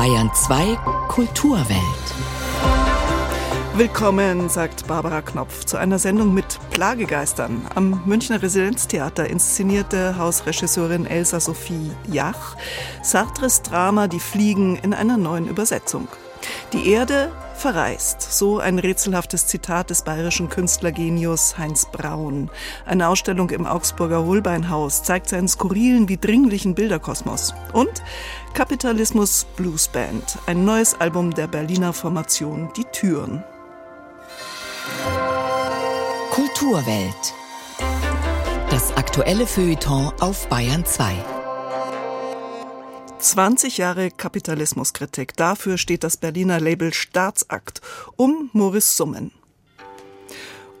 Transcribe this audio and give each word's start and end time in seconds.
Bayern 0.00 0.30
2 0.32 0.76
Kulturwelt. 1.08 1.78
Willkommen, 3.74 4.48
sagt 4.48 4.86
Barbara 4.86 5.20
Knopf, 5.20 5.66
zu 5.66 5.76
einer 5.76 5.98
Sendung 5.98 6.32
mit 6.32 6.58
Plagegeistern. 6.70 7.66
Am 7.74 8.00
Münchner 8.06 8.40
Residenztheater 8.40 9.28
inszenierte 9.28 10.16
Hausregisseurin 10.16 11.04
Elsa 11.04 11.38
Sophie 11.38 11.90
Jach 12.10 12.56
Sartres 13.02 13.60
Drama 13.60 14.08
Die 14.08 14.20
Fliegen 14.20 14.76
in 14.76 14.94
einer 14.94 15.18
neuen 15.18 15.46
Übersetzung. 15.46 16.08
Die 16.72 16.90
Erde 16.90 17.30
verreist. 17.60 18.20
So 18.22 18.58
ein 18.58 18.78
rätselhaftes 18.78 19.46
Zitat 19.46 19.90
des 19.90 20.02
bayerischen 20.02 20.48
Künstlergenius 20.48 21.58
Heinz 21.58 21.86
Braun. 21.86 22.50
Eine 22.86 23.08
Ausstellung 23.08 23.50
im 23.50 23.66
Augsburger 23.66 24.24
Holbeinhaus 24.24 25.02
zeigt 25.02 25.28
seinen 25.28 25.48
skurrilen 25.48 26.08
wie 26.08 26.16
dringlichen 26.16 26.74
Bilderkosmos. 26.74 27.54
Und 27.72 28.02
Kapitalismus 28.54 29.46
Blues 29.56 29.88
Band, 29.88 30.38
ein 30.46 30.64
neues 30.64 31.00
Album 31.00 31.34
der 31.34 31.46
Berliner 31.46 31.92
Formation 31.92 32.70
Die 32.76 32.84
Türen. 32.84 33.44
Kulturwelt. 36.30 37.34
Das 38.70 38.96
aktuelle 38.96 39.46
Feuilleton 39.46 40.12
auf 40.20 40.48
Bayern 40.48 40.84
2. 40.84 41.39
20 43.20 43.76
Jahre 43.76 44.10
Kapitalismuskritik. 44.10 45.36
Dafür 45.36 45.76
steht 45.76 46.04
das 46.04 46.16
Berliner 46.16 46.58
Label 46.58 46.94
Staatsakt 46.94 47.82
um 48.16 48.48
Morris 48.54 48.96
Summen. 48.96 49.32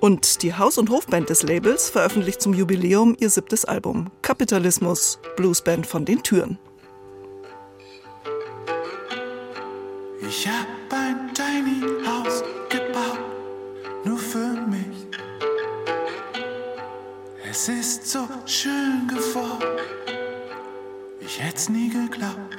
Und 0.00 0.42
die 0.42 0.54
Haus- 0.54 0.78
und 0.78 0.88
Hofband 0.88 1.28
des 1.28 1.42
Labels 1.42 1.90
veröffentlicht 1.90 2.40
zum 2.40 2.54
Jubiläum 2.54 3.14
ihr 3.18 3.28
siebtes 3.28 3.66
Album 3.66 4.10
Kapitalismus 4.22 5.18
Bluesband 5.36 5.86
von 5.86 6.06
den 6.06 6.22
Türen. 6.22 6.58
Ich 10.26 10.48
hab 10.48 10.66
ein 10.92 11.34
Tiny 11.34 11.82
House 12.06 12.42
gebaut, 12.70 13.18
nur 14.04 14.18
für 14.18 14.38
mich. 14.38 15.06
Es 17.50 17.68
ist 17.68 18.06
so 18.06 18.26
schön 18.46 19.06
geworden 19.08 20.19
ich 21.30 21.40
hätt's 21.40 21.68
nie 21.68 21.88
geglaubt. 21.88 22.58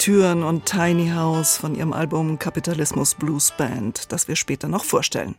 Türen 0.00 0.42
und 0.44 0.64
Tiny 0.64 1.10
House 1.10 1.58
von 1.58 1.74
ihrem 1.74 1.92
Album 1.92 2.38
Kapitalismus 2.38 3.14
Blues 3.14 3.52
Band, 3.58 4.10
das 4.10 4.28
wir 4.28 4.36
später 4.36 4.66
noch 4.66 4.84
vorstellen. 4.84 5.34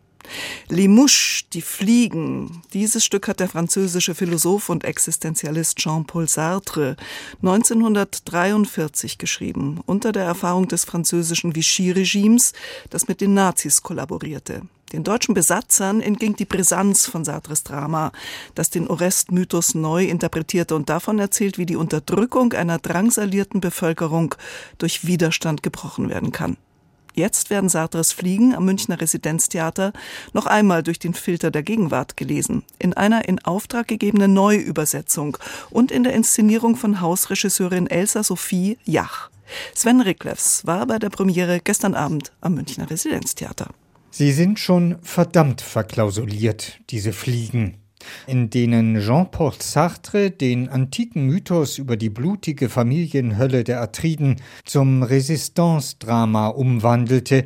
Les 0.69 0.87
Mouches, 0.87 1.45
die 1.51 1.63
Fliegen. 1.63 2.61
Dieses 2.71 3.03
Stück 3.03 3.27
hat 3.27 3.39
der 3.39 3.49
französische 3.49 4.13
Philosoph 4.13 4.69
und 4.69 4.83
Existenzialist 4.83 5.79
Jean-Paul 5.79 6.27
Sartre 6.27 6.95
1943 7.41 9.17
geschrieben, 9.17 9.81
unter 9.87 10.11
der 10.11 10.25
Erfahrung 10.25 10.67
des 10.67 10.85
französischen 10.85 11.55
Vichy-Regimes, 11.55 12.53
das 12.91 13.07
mit 13.07 13.19
den 13.19 13.33
Nazis 13.33 13.81
kollaborierte. 13.81 14.61
Den 14.91 15.03
deutschen 15.03 15.33
Besatzern 15.33 16.01
entging 16.01 16.35
die 16.35 16.45
Brisanz 16.45 17.05
von 17.05 17.23
Sartres 17.23 17.63
Drama, 17.63 18.11
das 18.55 18.69
den 18.69 18.87
Orest-Mythos 18.87 19.73
neu 19.73 20.05
interpretierte 20.05 20.75
und 20.75 20.89
davon 20.89 21.17
erzählt, 21.17 21.57
wie 21.57 21.65
die 21.65 21.77
Unterdrückung 21.77 22.51
einer 22.53 22.77
drangsalierten 22.77 23.61
Bevölkerung 23.61 24.35
durch 24.79 25.05
Widerstand 25.07 25.63
gebrochen 25.63 26.09
werden 26.09 26.31
kann. 26.31 26.57
Jetzt 27.13 27.49
werden 27.49 27.69
Sartres 27.69 28.11
Fliegen 28.11 28.55
am 28.55 28.65
Münchner 28.65 28.99
Residenztheater 29.01 29.91
noch 30.33 30.45
einmal 30.45 30.81
durch 30.81 30.99
den 30.99 31.13
Filter 31.13 31.51
der 31.51 31.63
Gegenwart 31.63 32.15
gelesen, 32.15 32.63
in 32.79 32.93
einer 32.93 33.27
in 33.27 33.39
Auftrag 33.39 33.87
gegebenen 33.87 34.33
Neuübersetzung 34.33 35.37
und 35.69 35.91
in 35.91 36.03
der 36.03 36.13
Inszenierung 36.13 36.75
von 36.75 37.01
Hausregisseurin 37.01 37.87
Elsa 37.87 38.23
Sophie 38.23 38.77
Jach. 38.85 39.29
Sven 39.73 39.99
Ricklefs 39.99 40.65
war 40.65 40.85
bei 40.85 40.99
der 40.99 41.09
Premiere 41.09 41.59
gestern 41.61 41.95
Abend 41.95 42.31
am 42.39 42.55
Münchner 42.55 42.89
Residenztheater. 42.89 43.67
Sie 44.11 44.31
sind 44.33 44.59
schon 44.59 44.97
verdammt 45.01 45.61
verklausuliert, 45.61 46.79
diese 46.89 47.13
Fliegen 47.13 47.77
in 48.27 48.49
denen 48.49 48.99
Jean-Paul 48.99 49.53
Sartre 49.59 50.31
den 50.31 50.69
antiken 50.69 51.25
Mythos 51.25 51.77
über 51.77 51.97
die 51.97 52.09
blutige 52.09 52.69
Familienhölle 52.69 53.63
der 53.63 53.81
Atriden 53.81 54.37
zum 54.65 55.03
Resistance-Drama 55.03 56.47
umwandelte, 56.47 57.45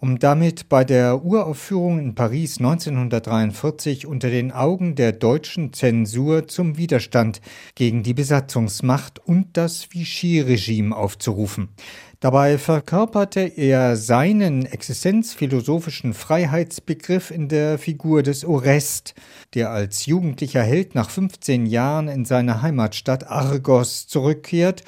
um 0.00 0.18
damit 0.18 0.68
bei 0.68 0.84
der 0.84 1.24
Uraufführung 1.24 2.00
in 2.00 2.14
Paris 2.16 2.58
1943 2.58 4.06
unter 4.06 4.30
den 4.30 4.50
Augen 4.50 4.96
der 4.96 5.12
deutschen 5.12 5.72
Zensur 5.72 6.48
zum 6.48 6.76
Widerstand 6.76 7.40
gegen 7.76 8.02
die 8.02 8.14
Besatzungsmacht 8.14 9.20
und 9.24 9.56
das 9.56 9.92
Vichy-Regime 9.92 10.96
aufzurufen. 10.96 11.68
Dabei 12.22 12.56
verkörperte 12.56 13.40
er 13.40 13.96
seinen 13.96 14.64
existenzphilosophischen 14.64 16.14
Freiheitsbegriff 16.14 17.32
in 17.32 17.48
der 17.48 17.80
Figur 17.80 18.22
des 18.22 18.44
Orest, 18.44 19.16
der 19.54 19.70
als 19.70 20.06
jugendlicher 20.06 20.62
Held 20.62 20.94
nach 20.94 21.10
15 21.10 21.66
Jahren 21.66 22.06
in 22.06 22.24
seine 22.24 22.62
Heimatstadt 22.62 23.26
Argos 23.26 24.06
zurückkehrt 24.06 24.84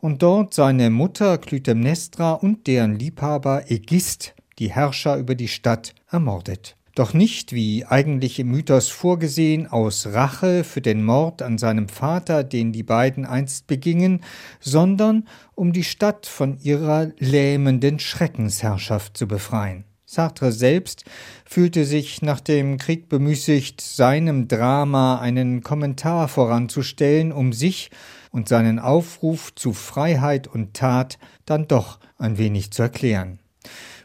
und 0.00 0.22
dort 0.22 0.54
seine 0.54 0.88
Mutter 0.88 1.36
Clytemnestra 1.36 2.32
und 2.32 2.66
deren 2.66 2.98
Liebhaber 2.98 3.70
Ägist, 3.70 4.34
die 4.58 4.72
Herrscher 4.72 5.18
über 5.18 5.34
die 5.34 5.48
Stadt, 5.48 5.94
ermordet 6.10 6.77
doch 6.98 7.14
nicht, 7.14 7.52
wie 7.52 7.84
eigentlich 7.84 8.38
im 8.38 8.48
Mythos 8.48 8.88
vorgesehen, 8.88 9.66
aus 9.66 10.06
Rache 10.06 10.64
für 10.64 10.80
den 10.80 11.04
Mord 11.04 11.42
an 11.42 11.56
seinem 11.56 11.88
Vater, 11.88 12.44
den 12.44 12.72
die 12.72 12.82
beiden 12.82 13.24
einst 13.24 13.66
begingen, 13.66 14.24
sondern 14.60 15.28
um 15.54 15.72
die 15.72 15.84
Stadt 15.84 16.26
von 16.26 16.58
ihrer 16.58 17.12
lähmenden 17.18 17.98
Schreckensherrschaft 17.98 19.16
zu 19.16 19.28
befreien. 19.28 19.84
Sartre 20.06 20.52
selbst 20.52 21.04
fühlte 21.44 21.84
sich 21.84 22.22
nach 22.22 22.40
dem 22.40 22.78
Krieg 22.78 23.08
bemüßigt, 23.08 23.80
seinem 23.80 24.48
Drama 24.48 25.20
einen 25.20 25.62
Kommentar 25.62 26.28
voranzustellen, 26.28 27.30
um 27.30 27.52
sich 27.52 27.90
und 28.30 28.48
seinen 28.48 28.78
Aufruf 28.78 29.54
zu 29.54 29.74
Freiheit 29.74 30.46
und 30.46 30.74
Tat 30.74 31.18
dann 31.44 31.68
doch 31.68 31.98
ein 32.16 32.38
wenig 32.38 32.72
zu 32.72 32.82
erklären. 32.82 33.38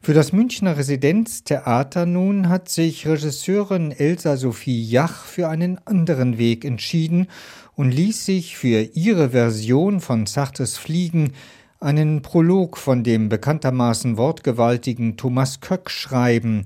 Für 0.06 0.14
das 0.14 0.34
Münchner 0.34 0.76
Residenztheater 0.76 2.06
nun 2.06 2.50
hat 2.50 2.68
sich 2.68 3.08
Regisseurin 3.08 3.94
Elsa 3.94 4.36
Sophie 4.36 4.84
Jach 4.84 5.24
für 5.24 5.48
einen 5.48 5.80
anderen 5.86 6.38
Weg 6.38 6.66
entschieden 6.66 7.28
und 7.76 7.92
ließ 7.92 8.26
sich 8.26 8.58
für 8.58 8.82
ihre 8.96 9.30
Version 9.30 10.02
von 10.02 10.26
Sartres 10.26 10.76
Fliegen 10.76 11.32
einen 11.80 12.22
Prolog 12.22 12.76
von 12.76 13.06
dem 13.06 13.30
bekanntermaßen 13.30 14.18
wortgewaltigen 14.18 15.16
Thomas 15.16 15.62
Köck 15.62 15.90
schreiben, 15.90 16.66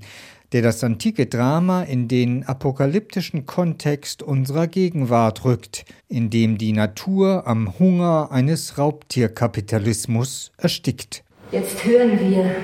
der 0.52 0.64
das 0.64 0.84
antike 0.84 1.28
Drama 1.28 1.84
in 1.84 2.08
den 2.08 2.44
apokalyptischen 2.44 3.46
Kontext 3.46 4.24
unserer 4.24 4.66
Gegenwart 4.66 5.46
rückt, 5.46 5.86
in 6.08 6.32
dem 6.32 6.58
die 6.58 6.74
Natur 6.74 7.46
am 7.46 7.78
Hunger 7.78 8.32
eines 8.32 8.80
Raubtierkapitalismus 8.80 10.52
erstickt. 10.58 11.24
Jetzt 11.52 11.86
hören 11.86 12.20
wir 12.20 12.56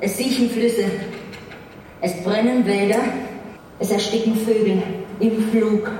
es 0.00 0.16
siechen 0.16 0.50
Flüsse, 0.50 0.84
es 2.00 2.22
brennen 2.22 2.64
Wälder, 2.64 3.00
es 3.78 3.90
ersticken 3.90 4.36
Vögel 4.36 4.82
im 5.20 5.50
Flug. 5.50 5.90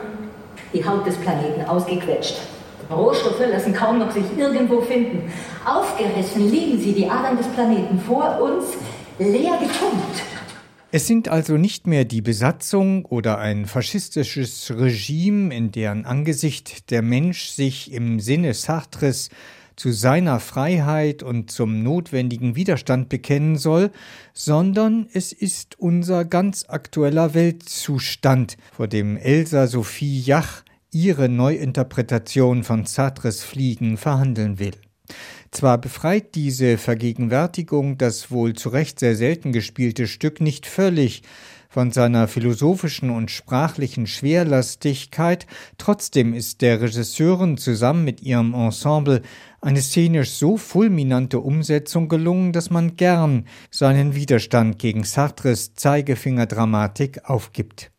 Die 0.72 0.84
Haut 0.84 1.06
des 1.06 1.16
Planeten 1.16 1.62
ausgequetscht. 1.62 2.36
Rohstoffe 2.90 3.40
lassen 3.40 3.72
kaum 3.72 3.98
noch 3.98 4.10
sich 4.10 4.24
irgendwo 4.36 4.80
finden. 4.82 5.30
Aufgerissen 5.64 6.50
liegen 6.50 6.78
sie, 6.78 6.92
die 6.92 7.08
Adern 7.08 7.36
des 7.36 7.46
Planeten, 7.48 7.98
vor 8.00 8.40
uns, 8.40 8.66
leer 9.18 9.58
gepumpt. 9.58 10.22
Es 10.90 11.06
sind 11.06 11.28
also 11.28 11.58
nicht 11.58 11.86
mehr 11.86 12.06
die 12.06 12.22
Besatzung 12.22 13.04
oder 13.04 13.38
ein 13.38 13.66
faschistisches 13.66 14.72
Regime, 14.74 15.54
in 15.54 15.70
deren 15.70 16.06
Angesicht 16.06 16.90
der 16.90 17.02
Mensch 17.02 17.48
sich 17.48 17.92
im 17.92 18.20
Sinne 18.20 18.54
Sartres 18.54 19.28
zu 19.78 19.92
seiner 19.92 20.40
Freiheit 20.40 21.22
und 21.22 21.52
zum 21.52 21.84
notwendigen 21.84 22.56
Widerstand 22.56 23.08
bekennen 23.08 23.56
soll, 23.56 23.92
sondern 24.34 25.06
es 25.12 25.32
ist 25.32 25.78
unser 25.78 26.24
ganz 26.24 26.64
aktueller 26.68 27.32
Weltzustand, 27.32 28.56
vor 28.72 28.88
dem 28.88 29.16
Elsa 29.16 29.68
Sophie 29.68 30.20
Jach 30.20 30.64
ihre 30.90 31.28
Neuinterpretation 31.28 32.64
von 32.64 32.86
Sartres 32.86 33.44
Fliegen 33.44 33.96
verhandeln 33.96 34.58
will. 34.58 34.74
Zwar 35.52 35.78
befreit 35.78 36.34
diese 36.34 36.76
Vergegenwärtigung 36.76 37.98
das 37.98 38.30
wohl 38.30 38.54
zu 38.54 38.70
Recht 38.70 38.98
sehr 38.98 39.14
selten 39.14 39.52
gespielte 39.52 40.08
Stück 40.08 40.40
nicht 40.40 40.66
völlig 40.66 41.22
von 41.68 41.90
seiner 41.92 42.28
philosophischen 42.28 43.10
und 43.10 43.30
sprachlichen 43.30 44.06
Schwerlastigkeit, 44.06 45.46
trotzdem 45.76 46.32
ist 46.32 46.62
der 46.62 46.80
Regisseurin 46.80 47.58
zusammen 47.58 48.04
mit 48.04 48.22
ihrem 48.22 48.54
Ensemble 48.54 49.22
eine 49.60 49.82
szenisch 49.82 50.30
so 50.30 50.56
fulminante 50.56 51.40
Umsetzung 51.40 52.08
gelungen, 52.08 52.52
dass 52.52 52.70
man 52.70 52.96
gern 52.96 53.46
seinen 53.70 54.14
Widerstand 54.14 54.78
gegen 54.78 55.04
Sartres 55.04 55.74
Zeigefingerdramatik 55.74 57.28
aufgibt. 57.28 57.90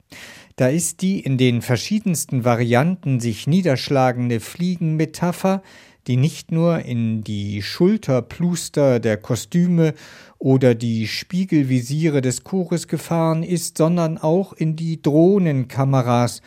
Da 0.56 0.68
ist 0.68 1.02
die 1.02 1.20
in 1.20 1.38
den 1.38 1.62
verschiedensten 1.62 2.44
Varianten 2.44 3.20
sich 3.20 3.48
niederschlagende 3.48 4.40
Fliegenmetapher, 4.40 5.62
die 6.10 6.18
nicht 6.18 6.52
nur 6.52 6.80
in 6.80 7.24
die 7.24 7.62
Schulterpluster 7.62 9.00
der 9.00 9.16
Kostüme 9.16 9.94
oder 10.40 10.74
die 10.74 11.08
Spiegelvisiere 11.08 12.22
des 12.22 12.44
Chores 12.44 12.88
gefahren 12.88 13.44
ist, 13.44 13.78
sondern 13.78 14.18
auch 14.18 14.54
in 14.54 14.76
die 14.76 15.00
Drohnenkameras 15.04 16.42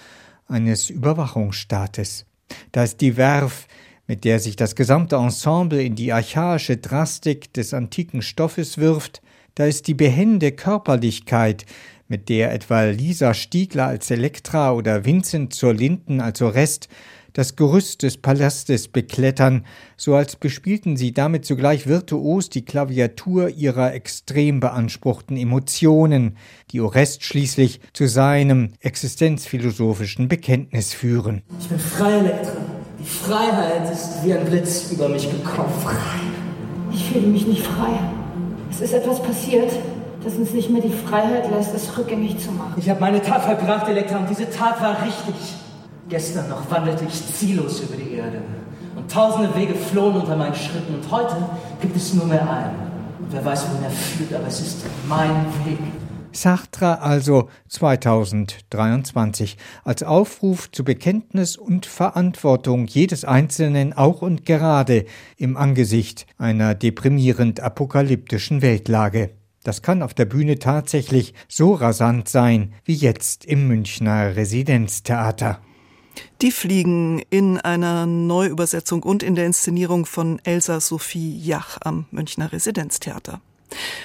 eines 0.49 0.91
Überwachungsstaates. 0.91 2.27
Da 2.73 2.83
ist 2.83 3.01
die 3.01 3.17
Werf, 3.17 3.69
mit 4.09 4.25
der 4.25 4.41
sich 4.41 4.57
das 4.57 4.75
gesamte 4.75 5.15
Ensemble 5.15 5.81
in 5.81 5.95
die 5.95 6.13
archaische 6.13 6.79
Drastik 6.79 7.53
des 7.53 7.73
antiken 7.73 8.21
Stoffes 8.21 8.79
wirft, 8.79 9.23
da 9.55 9.67
ist 9.67 9.87
die 9.87 9.95
behende 9.95 10.51
Körperlichkeit, 10.51 11.67
mit 12.09 12.29
der 12.29 12.53
etwa 12.53 12.83
Lisa 12.83 13.33
Stiegler 13.33 13.87
als 13.87 14.11
Elektra 14.11 14.73
oder 14.73 15.05
Vincent 15.05 15.55
zur 15.55 15.73
Linden 15.73 16.21
als 16.21 16.43
Orest 16.43 16.89
das 17.33 17.57
Gerüst 17.57 18.03
des 18.03 18.17
Palastes 18.17 18.89
beklettern, 18.89 19.65
so 19.97 20.15
als 20.15 20.37
bespielten 20.37 20.97
sie 20.97 21.13
damit 21.13 21.45
zugleich 21.45 21.87
virtuos 21.87 22.51
die 22.51 22.65
Klaviatur 22.65 23.49
ihrer 23.49 23.95
extrem 23.95 24.61
beanspruchten 24.61 25.37
Emotionen, 25.37 26.37
die 26.71 26.81
Orest 26.81 27.25
schließlich 27.25 27.81
zu 27.93 28.07
seinem 28.07 28.73
existenzphilosophischen 28.81 30.29
Bekenntnis 30.29 30.93
führen. 30.93 31.43
Ich 31.61 31.69
bin 31.69 31.79
frei, 31.79 32.19
Elektra. 32.19 32.57
Die 32.99 33.09
Freiheit 33.09 33.91
ist 33.93 34.25
wie 34.25 34.33
ein 34.33 34.45
Blitz 34.45 34.93
über 34.93 35.09
mich 35.09 35.29
gekommen. 35.29 35.73
Frei. 35.83 35.97
Ich 36.93 37.05
fühle 37.05 37.27
mich 37.27 37.47
nicht 37.47 37.63
frei. 37.63 37.99
Es 38.71 38.81
ist 38.81 38.93
etwas 38.93 39.23
passiert, 39.23 39.73
das 40.23 40.35
uns 40.35 40.53
nicht 40.53 40.71
mehr 40.71 40.83
die 40.83 40.93
Freiheit 40.93 41.51
lässt, 41.51 41.75
es 41.75 41.97
rückgängig 41.97 42.39
zu 42.39 42.53
machen. 42.53 42.75
Ich 42.77 42.89
habe 42.89 43.01
meine 43.01 43.21
Tat 43.21 43.45
vollbracht, 43.45 43.89
Elektra, 43.89 44.19
und 44.19 44.31
diese 44.31 44.49
Tat 44.51 44.81
war 44.81 45.03
richtig. 45.05 45.35
Gestern 46.13 46.51
noch 46.51 46.71
wandelte 46.71 47.07
ich 47.07 47.27
ziellos 47.33 47.81
über 47.81 47.97
die 47.97 48.17
Erde. 48.17 48.43
Und 48.95 49.11
tausende 49.11 49.57
Wege 49.57 49.75
flohen 49.75 50.17
unter 50.17 50.37
meinen 50.37 50.55
Schritten. 50.55 50.97
Und 50.97 51.11
heute 51.11 51.37
gibt 51.81 51.97
es 51.97 52.13
nur 52.13 52.27
mehr 52.27 52.43
einen. 52.43 52.77
Und 53.19 53.33
wer 53.33 53.43
weiß, 53.43 53.71
wohin 53.71 53.85
er 53.85 53.91
führt, 53.91 54.35
aber 54.35 54.47
es 54.47 54.61
ist 54.61 54.85
mein 55.09 55.47
Weg. 55.65 55.79
Sartre 56.33 57.01
also 57.01 57.49
2023 57.71 59.57
als 59.85 60.03
Aufruf 60.03 60.71
zu 60.71 60.85
Bekenntnis 60.85 61.57
und 61.57 61.87
Verantwortung 61.87 62.87
jedes 62.89 63.25
Einzelnen 63.25 63.95
auch 63.95 64.21
und 64.21 64.45
gerade 64.45 65.07
im 65.39 65.57
Angesicht 65.57 66.27
einer 66.37 66.75
deprimierend 66.75 67.61
apokalyptischen 67.61 68.61
Weltlage. 68.61 69.31
Das 69.65 69.81
kann 69.81 70.03
auf 70.03 70.13
der 70.13 70.27
Bühne 70.27 70.59
tatsächlich 70.59 71.33
so 71.49 71.73
rasant 71.73 72.29
sein 72.29 72.75
wie 72.85 72.97
jetzt 72.97 73.47
im 73.47 73.67
Münchner 73.67 74.37
Residenztheater. 74.37 75.61
Die 76.41 76.51
fliegen 76.51 77.23
in 77.31 77.59
einer 77.59 78.07
Neuübersetzung 78.07 79.03
und 79.03 79.23
in 79.23 79.35
der 79.35 79.47
Inszenierung 79.47 80.07
von 80.07 80.41
Elsa 80.45 80.81
Sophie 80.81 81.39
Jach 81.39 81.79
am 81.83 82.07
Münchner 82.11 82.53
Residenztheater. 82.53 83.41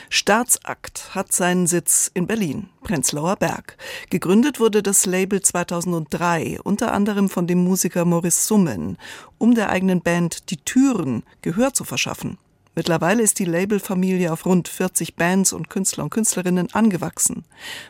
Staatsakt 0.09 1.15
hat 1.15 1.33
seinen 1.33 1.67
Sitz 1.67 2.09
in 2.13 2.27
Berlin, 2.27 2.69
Prenzlauer 2.83 3.35
Berg. 3.35 3.77
Gegründet 4.09 4.59
wurde 4.59 4.81
das 4.81 5.05
Label 5.05 5.41
2003, 5.41 6.59
unter 6.63 6.93
anderem 6.93 7.29
von 7.29 7.47
dem 7.47 7.63
Musiker 7.63 8.05
Maurice 8.05 8.45
Summen, 8.45 8.97
um 9.37 9.55
der 9.55 9.69
eigenen 9.69 10.01
Band 10.01 10.49
Die 10.49 10.57
Türen 10.57 11.23
Gehör 11.41 11.73
zu 11.73 11.83
verschaffen. 11.83 12.37
Mittlerweile 12.77 13.23
ist 13.23 13.39
die 13.39 13.45
Labelfamilie 13.45 14.31
auf 14.31 14.45
rund 14.45 14.67
40 14.67 15.15
Bands 15.15 15.51
und 15.51 15.67
Künstler 15.67 16.03
und 16.03 16.11
Künstlerinnen 16.11 16.71
angewachsen. 16.73 17.43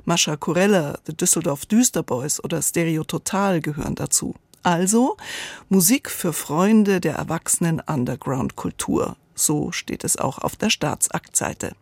Mascha 0.05 0.37
Kurella, 0.37 0.97
The 1.05 1.13
Düsseldorf 1.13 1.65
Düsterboys 1.65 2.41
oder 2.41 2.61
Stereo 2.61 3.03
Total 3.03 3.59
gehören 3.59 3.95
dazu. 3.95 4.33
Also 4.63 5.17
Musik 5.67 6.09
für 6.09 6.31
Freunde 6.31 7.01
der 7.01 7.15
erwachsenen 7.15 7.81
Underground-Kultur. 7.81 9.17
So 9.35 9.73
steht 9.73 10.05
es 10.05 10.15
auch 10.15 10.37
auf 10.37 10.55
der 10.55 10.69
Staatsaktseite. 10.69 11.73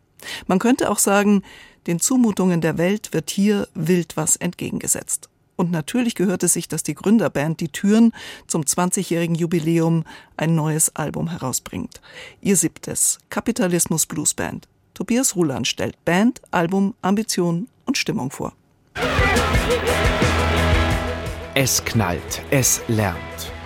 Man 0.47 0.57
könnte 0.57 0.89
auch 0.89 0.97
sagen, 0.97 1.43
den 1.85 1.99
Zumutungen 1.99 2.59
der 2.59 2.79
Welt 2.79 3.13
wird 3.13 3.29
hier 3.29 3.67
wild 3.75 4.17
was 4.17 4.35
entgegengesetzt. 4.35 5.29
Und 5.55 5.71
natürlich 5.71 6.15
gehört 6.15 6.43
es 6.43 6.53
sich, 6.53 6.67
dass 6.67 6.83
die 6.83 6.95
Gründerband 6.95 7.59
Die 7.59 7.69
Türen 7.69 8.11
zum 8.47 8.63
20-jährigen 8.63 9.35
Jubiläum 9.35 10.03
ein 10.37 10.55
neues 10.55 10.95
Album 10.95 11.29
herausbringt. 11.29 12.01
Ihr 12.41 12.57
siebtes 12.57 13.19
Kapitalismus 13.29 14.05
Blues 14.05 14.33
Band. 14.33 14.67
Tobias 14.93 15.35
Ruland 15.35 15.67
stellt 15.67 16.03
Band, 16.05 16.41
Album, 16.51 16.95
Ambition 17.01 17.67
und 17.85 17.97
Stimmung 17.97 18.31
vor. 18.31 18.53
Es 21.53 21.83
knallt, 21.85 22.41
es 22.51 22.81
lärmt. 22.87 23.19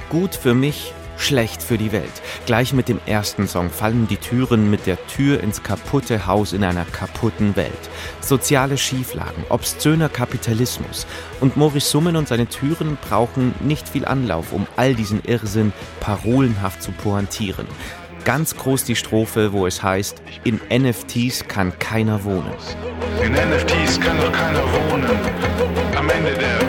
Gut 0.10 0.36
für 0.36 0.54
mich, 0.54 0.94
schlecht 1.20 1.62
für 1.62 1.78
die 1.78 1.92
Welt. 1.92 2.12
Gleich 2.46 2.74
mit 2.74 2.88
dem 2.88 3.00
ersten 3.06 3.48
Song 3.48 3.70
fallen 3.70 4.08
die 4.08 4.18
Türen 4.18 4.70
mit 4.70 4.88
der 4.88 4.98
Tür 5.08 5.42
ins 5.42 5.64
kaputte 5.64 6.26
Haus 6.26 6.54
in 6.54 6.64
einer 6.64 6.86
kaputten 6.86 7.56
Welt. 7.56 7.90
Soziale 8.22 8.78
Schieflagen, 8.78 9.44
obszöner 9.50 10.10
Kapitalismus. 10.10 11.06
Und 11.40 11.58
Maurice 11.58 11.90
Summen 11.90 12.16
und 12.16 12.28
seine 12.28 12.48
Türen 12.48 12.98
brauchen 13.08 13.54
nicht 13.60 13.88
viel 13.88 14.06
Anlauf, 14.06 14.54
um 14.54 14.66
all 14.76 14.96
diesen 14.96 15.24
Irrsinn 15.24 15.74
parolenhaft 16.00 16.82
zu 16.82 16.92
pointieren. 16.92 17.68
Ganz 18.26 18.56
groß 18.56 18.84
die 18.84 18.96
Strophe, 18.96 19.54
wo 19.54 19.66
es 19.66 19.82
heißt, 19.82 20.22
in 20.44 20.60
NFTs 20.70 21.48
kann 21.48 21.78
keiner 21.80 22.24
wohnen. 22.24 22.52
In 23.24 23.32
NFTs 23.32 24.00
kann 24.00 24.18
doch 24.18 24.32
keiner 24.32 24.64
wohnen. 24.64 25.06
Am 25.96 26.10
Ende 26.10 26.34
der 26.34 26.69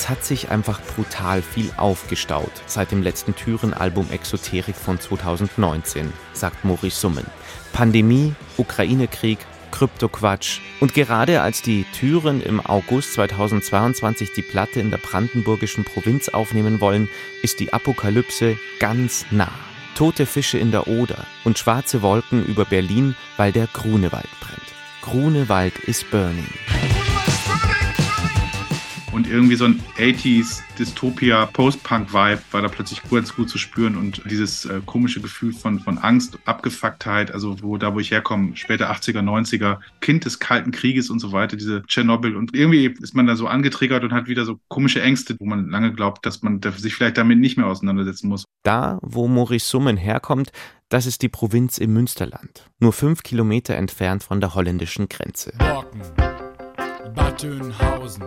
Es 0.00 0.08
hat 0.08 0.24
sich 0.24 0.50
einfach 0.50 0.80
brutal 0.80 1.42
viel 1.42 1.70
aufgestaut 1.76 2.50
seit 2.64 2.90
dem 2.90 3.02
letzten 3.02 3.36
Türen-Album 3.36 4.06
Exoterik 4.10 4.74
von 4.74 4.98
2019, 4.98 6.10
sagt 6.32 6.64
Maurice 6.64 6.98
Summen. 6.98 7.26
Pandemie, 7.74 8.34
Ukraine-Krieg, 8.56 9.40
Kryptoquatsch. 9.70 10.60
Und 10.80 10.94
gerade 10.94 11.42
als 11.42 11.60
die 11.60 11.84
Türen 11.92 12.40
im 12.40 12.64
August 12.64 13.12
2022 13.12 14.32
die 14.32 14.40
Platte 14.40 14.80
in 14.80 14.90
der 14.90 14.96
brandenburgischen 14.96 15.84
Provinz 15.84 16.30
aufnehmen 16.30 16.80
wollen, 16.80 17.10
ist 17.42 17.60
die 17.60 17.74
Apokalypse 17.74 18.56
ganz 18.78 19.26
nah. 19.30 19.52
Tote 19.96 20.24
Fische 20.24 20.56
in 20.56 20.70
der 20.70 20.88
Oder 20.88 21.26
und 21.44 21.58
schwarze 21.58 22.00
Wolken 22.00 22.46
über 22.46 22.64
Berlin, 22.64 23.16
weil 23.36 23.52
der 23.52 23.66
Grunewald 23.66 24.30
brennt. 24.40 24.62
Grunewald 25.02 25.78
is 25.80 26.02
burning. 26.04 26.48
Und 29.20 29.30
irgendwie 29.30 29.56
so 29.56 29.66
ein 29.66 29.82
80s 29.98 30.62
Dystopia 30.78 31.44
Post-Punk-Vibe 31.44 32.40
war 32.52 32.62
da 32.62 32.68
plötzlich 32.68 33.02
ganz 33.10 33.36
gut 33.36 33.50
zu 33.50 33.58
spüren 33.58 33.94
und 33.98 34.22
dieses 34.30 34.64
äh, 34.64 34.80
komische 34.86 35.20
Gefühl 35.20 35.52
von, 35.52 35.78
von 35.78 35.98
Angst, 35.98 36.38
Abgefucktheit, 36.46 37.30
also 37.30 37.62
wo 37.62 37.76
da, 37.76 37.92
wo 37.92 38.00
ich 38.00 38.12
herkomme, 38.12 38.56
später 38.56 38.90
80er, 38.90 39.20
90er, 39.20 39.80
Kind 40.00 40.24
des 40.24 40.38
Kalten 40.38 40.70
Krieges 40.70 41.10
und 41.10 41.18
so 41.18 41.32
weiter, 41.32 41.58
diese 41.58 41.82
Tschernobyl 41.82 42.34
und 42.34 42.54
irgendwie 42.54 42.86
ist 42.98 43.14
man 43.14 43.26
da 43.26 43.36
so 43.36 43.46
angetriggert 43.46 44.04
und 44.04 44.14
hat 44.14 44.26
wieder 44.26 44.46
so 44.46 44.58
komische 44.68 45.02
Ängste, 45.02 45.36
wo 45.38 45.44
man 45.44 45.68
lange 45.68 45.92
glaubt, 45.92 46.24
dass 46.24 46.40
man 46.40 46.58
sich 46.78 46.94
vielleicht 46.94 47.18
damit 47.18 47.38
nicht 47.38 47.58
mehr 47.58 47.66
auseinandersetzen 47.66 48.30
muss. 48.30 48.44
Da, 48.62 49.00
wo 49.02 49.28
Maurice 49.28 49.68
Summen 49.68 49.98
herkommt, 49.98 50.50
das 50.88 51.04
ist 51.04 51.20
die 51.20 51.28
Provinz 51.28 51.76
im 51.76 51.92
Münsterland, 51.92 52.70
nur 52.78 52.94
fünf 52.94 53.22
Kilometer 53.22 53.74
entfernt 53.74 54.22
von 54.22 54.40
der 54.40 54.54
holländischen 54.54 55.10
Grenze. 55.10 55.52
Borken, 55.58 56.00
Bad 57.14 57.42
Dönhausen, 57.42 58.24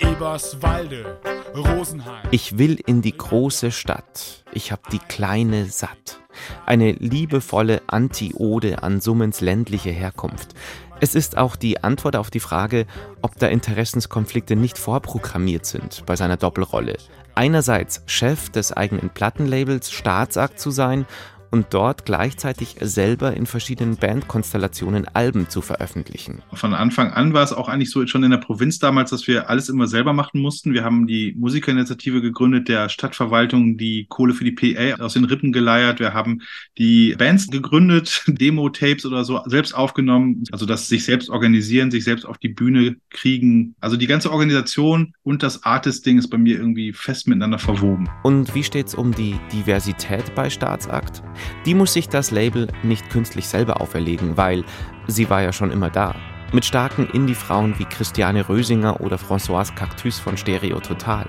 Eberswalde, 0.00 1.18
Rosenheim. 1.54 2.26
Ich 2.30 2.58
will 2.58 2.80
in 2.86 3.02
die 3.02 3.16
große 3.16 3.70
Stadt, 3.70 4.44
ich 4.52 4.72
hab 4.72 4.88
die 4.90 4.98
kleine 4.98 5.66
satt. 5.66 6.20
Eine 6.66 6.92
liebevolle 6.92 7.82
Antiode 7.86 8.82
an 8.82 9.00
Summens 9.00 9.40
ländliche 9.40 9.90
Herkunft. 9.90 10.54
Es 11.00 11.14
ist 11.14 11.38
auch 11.38 11.56
die 11.56 11.82
Antwort 11.82 12.16
auf 12.16 12.30
die 12.30 12.40
Frage, 12.40 12.86
ob 13.22 13.36
da 13.38 13.48
Interessenskonflikte 13.48 14.56
nicht 14.56 14.78
vorprogrammiert 14.78 15.66
sind 15.66 16.04
bei 16.06 16.16
seiner 16.16 16.36
Doppelrolle. 16.36 16.96
Einerseits 17.34 18.02
Chef 18.06 18.50
des 18.50 18.72
eigenen 18.72 19.10
Plattenlabels 19.10 19.90
Staatsakt 19.90 20.60
zu 20.60 20.70
sein 20.70 21.06
und 21.50 21.66
dort 21.70 22.04
gleichzeitig 22.04 22.76
selber 22.80 23.36
in 23.36 23.46
verschiedenen 23.46 23.96
Bandkonstellationen 23.96 25.06
Alben 25.08 25.48
zu 25.48 25.62
veröffentlichen. 25.62 26.42
Von 26.52 26.74
Anfang 26.74 27.10
an 27.10 27.32
war 27.32 27.42
es 27.42 27.52
auch 27.52 27.68
eigentlich 27.68 27.90
so 27.90 28.06
schon 28.06 28.22
in 28.22 28.30
der 28.30 28.38
Provinz 28.38 28.78
damals, 28.78 29.10
dass 29.10 29.26
wir 29.26 29.50
alles 29.50 29.68
immer 29.68 29.86
selber 29.86 30.12
machen 30.12 30.40
mussten. 30.40 30.72
Wir 30.74 30.84
haben 30.84 31.06
die 31.06 31.34
Musikerinitiative 31.38 32.22
gegründet, 32.22 32.68
der 32.68 32.88
Stadtverwaltung 32.88 33.76
die 33.76 34.06
Kohle 34.08 34.34
für 34.34 34.44
die 34.44 34.52
PA 34.52 35.02
aus 35.02 35.14
den 35.14 35.24
Rippen 35.24 35.52
geleiert. 35.52 36.00
Wir 36.00 36.14
haben 36.14 36.42
die 36.78 37.14
Bands 37.16 37.48
gegründet, 37.48 38.24
Demo-Tapes 38.26 39.04
oder 39.06 39.24
so 39.24 39.40
selbst 39.46 39.74
aufgenommen. 39.74 40.44
Also 40.52 40.66
das 40.66 40.88
sich 40.88 41.04
selbst 41.04 41.30
organisieren, 41.30 41.90
sich 41.90 42.04
selbst 42.04 42.24
auf 42.24 42.38
die 42.38 42.48
Bühne 42.48 42.96
kriegen. 43.10 43.74
Also 43.80 43.96
die 43.96 44.06
ganze 44.06 44.30
Organisation 44.30 45.14
und 45.22 45.42
das 45.42 45.64
Artist-Ding 45.64 46.18
ist 46.18 46.28
bei 46.28 46.38
mir 46.38 46.58
irgendwie 46.58 46.92
fest 46.92 47.26
miteinander 47.26 47.58
verwoben. 47.58 48.08
Und 48.22 48.54
wie 48.54 48.62
steht's 48.62 48.94
um 48.94 49.14
die 49.14 49.36
Diversität 49.52 50.34
bei 50.34 50.50
Staatsakt? 50.50 51.22
Die 51.66 51.74
muss 51.74 51.92
sich 51.92 52.08
das 52.08 52.30
Label 52.30 52.68
nicht 52.82 53.10
künstlich 53.10 53.48
selber 53.48 53.80
auferlegen, 53.80 54.36
weil 54.36 54.64
sie 55.06 55.30
war 55.30 55.42
ja 55.42 55.52
schon 55.52 55.70
immer 55.70 55.90
da. 55.90 56.14
Mit 56.52 56.64
starken 56.64 57.08
Indie-Frauen 57.08 57.78
wie 57.78 57.84
Christiane 57.84 58.48
Rösinger 58.48 59.00
oder 59.00 59.16
Françoise 59.16 59.74
Cactus 59.74 60.18
von 60.18 60.36
Stereo 60.36 60.80
Total. 60.80 61.28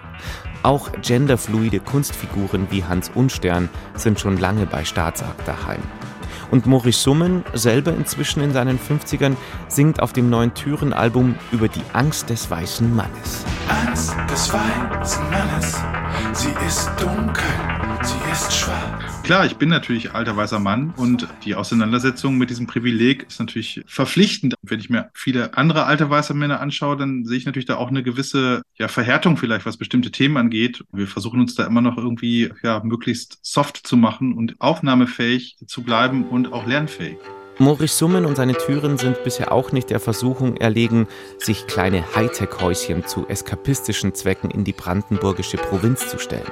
Auch 0.63 0.91
genderfluide 1.01 1.79
Kunstfiguren 1.79 2.67
wie 2.71 2.83
Hans 2.83 3.11
Unstern 3.13 3.69
sind 3.95 4.19
schon 4.19 4.37
lange 4.37 4.65
bei 4.65 4.83
Staatsakt 4.83 5.47
daheim. 5.47 5.81
Und 6.51 6.65
Maurice 6.65 6.99
Summen, 6.99 7.43
selber 7.53 7.93
inzwischen 7.93 8.41
in 8.41 8.51
seinen 8.51 8.77
50ern, 8.77 9.35
singt 9.67 10.01
auf 10.01 10.11
dem 10.11 10.29
neuen 10.29 10.53
Türen-Album 10.53 11.35
über 11.51 11.67
die 11.67 11.83
Angst 11.93 12.29
des 12.29 12.49
weißen 12.51 12.93
Mannes. 12.93 13.45
Angst 13.69 14.15
des 14.29 14.51
weißen 14.51 15.23
Mannes. 15.29 15.79
Sie 16.33 16.53
ist 16.67 16.89
dunkel, 16.97 17.43
sie 18.03 18.31
ist 18.31 18.53
schwarz. 18.53 19.10
Klar, 19.23 19.45
ich 19.45 19.55
bin 19.55 19.69
natürlich 19.69 20.13
alter 20.13 20.35
weißer 20.35 20.59
Mann 20.59 20.93
und 20.97 21.27
die 21.45 21.55
Auseinandersetzung 21.55 22.37
mit 22.37 22.49
diesem 22.49 22.67
Privileg 22.67 23.27
ist 23.29 23.39
natürlich 23.39 23.81
verpflichtend. 23.85 24.55
Wenn 24.61 24.79
ich 24.79 24.89
mir 24.89 25.09
viele 25.13 25.55
andere 25.55 25.85
alte 25.85 26.09
weiße 26.09 26.33
Männer 26.33 26.59
anschaue, 26.59 26.97
dann 26.97 27.25
sehe 27.25 27.37
ich 27.37 27.45
natürlich 27.45 27.67
da 27.67 27.77
auch 27.77 27.89
eine 27.89 28.03
gewisse 28.03 28.63
ja, 28.75 28.87
Verhärtung 28.87 29.37
vielleicht, 29.37 29.65
was 29.65 29.77
bestimmte 29.77 30.11
Themen 30.11 30.37
angeht. 30.37 30.83
Wir 30.91 31.07
versuchen 31.07 31.39
uns 31.39 31.55
da 31.55 31.65
immer 31.65 31.81
noch 31.81 31.97
irgendwie 31.97 32.51
ja, 32.63 32.81
möglichst 32.83 33.37
soft 33.41 33.77
zu 33.77 33.95
machen 33.95 34.33
und 34.33 34.55
aufnahmefähig 34.59 35.57
zu 35.67 35.83
bleiben 35.83 36.27
und 36.27 36.51
auch 36.51 36.65
lernfähig. 36.65 37.17
Maurice 37.59 37.95
Summen 37.95 38.25
und 38.25 38.37
seine 38.37 38.53
Türen 38.53 38.97
sind 38.97 39.23
bisher 39.23 39.51
auch 39.51 39.71
nicht 39.71 39.91
der 39.91 39.99
Versuchung 39.99 40.57
erlegen, 40.57 41.07
sich 41.37 41.67
kleine 41.67 42.03
Hightech-Häuschen 42.15 43.05
zu 43.05 43.27
eskapistischen 43.27 44.15
Zwecken 44.15 44.49
in 44.49 44.63
die 44.63 44.73
brandenburgische 44.73 45.57
Provinz 45.57 46.09
zu 46.09 46.17
stellen. 46.17 46.51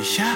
Ich 0.00 0.20
hab 0.20 0.33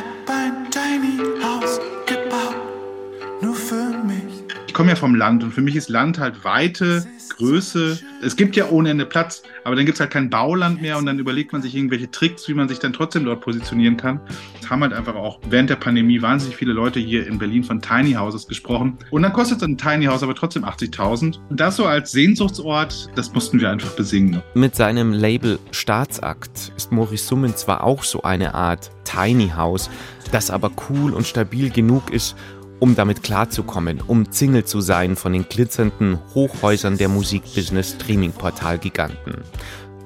komme 4.79 4.91
ja 4.91 4.97
vom 4.97 5.17
Land 5.17 5.43
und 5.43 5.53
für 5.53 5.61
mich 5.61 5.75
ist 5.75 5.89
Land 5.89 6.21
halt 6.21 6.45
Weite, 6.45 7.05
Größe. 7.31 7.99
Es 8.23 8.37
gibt 8.37 8.55
ja 8.55 8.69
ohne 8.71 8.91
Ende 8.91 9.07
Platz, 9.07 9.43
aber 9.65 9.75
dann 9.75 9.85
gibt 9.85 9.97
es 9.97 10.01
halt 10.01 10.13
kein 10.13 10.31
Bauland 10.31 10.81
mehr 10.81 10.99
und 10.99 11.07
dann 11.07 11.19
überlegt 11.19 11.53
man 11.53 11.63
sich 11.63 11.75
irgendwelche 11.75 12.09
Tricks, 12.13 12.47
wie 12.47 12.55
man 12.55 12.69
sich 12.69 12.79
dann 12.79 12.93
trotzdem 12.93 13.25
dort 13.25 13.41
positionieren 13.41 13.97
kann. 13.97 14.21
Es 14.63 14.71
haben 14.71 14.83
halt 14.83 14.93
einfach 14.93 15.17
auch 15.17 15.41
während 15.51 15.69
der 15.69 15.75
Pandemie 15.75 16.23
wahnsinnig 16.23 16.57
viele 16.57 16.73
Leute 16.73 17.01
hier 17.01 17.27
in 17.27 17.39
Berlin 17.41 17.65
von 17.65 17.81
Tiny 17.81 18.13
Houses 18.13 18.47
gesprochen. 18.47 18.99
Und 19.11 19.23
dann 19.23 19.33
kostet 19.33 19.61
ein 19.63 19.77
Tiny 19.77 20.05
House 20.05 20.23
aber 20.23 20.37
trotzdem 20.37 20.65
80.000. 20.65 21.41
Und 21.49 21.59
das 21.59 21.75
so 21.75 21.85
als 21.85 22.13
Sehnsuchtsort, 22.13 23.09
das 23.17 23.35
mussten 23.35 23.59
wir 23.59 23.71
einfach 23.71 23.91
besingen. 23.97 24.45
Mit 24.55 24.77
seinem 24.77 25.13
Label 25.13 25.59
Staatsakt 25.73 26.73
ist 26.77 26.93
Maurice 26.93 27.27
Summen 27.27 27.57
zwar 27.57 27.83
auch 27.83 28.05
so 28.05 28.23
eine 28.23 28.55
Art 28.55 28.93
Tiny 29.03 29.49
House, 29.57 29.91
das 30.31 30.53
aber 30.53 30.71
cool 30.89 31.15
und 31.15 31.27
stabil 31.27 31.71
genug 31.71 32.11
ist, 32.11 32.37
um 32.81 32.95
damit 32.95 33.23
klarzukommen, 33.23 34.01
um 34.07 34.27
Single 34.31 34.65
zu 34.65 34.81
sein 34.81 35.17
von 35.17 35.33
den 35.33 35.49
glitzernden 35.49 36.19
Hochhäusern 36.35 36.99
der 36.99 37.09
Musikbusiness-Streaming-Portal-Giganten. 37.09 39.43